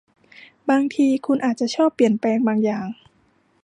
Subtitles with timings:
[0.69, 2.87] บางทีคุณอาจจะชอบเปลี่ยนแปลงบางอย่าง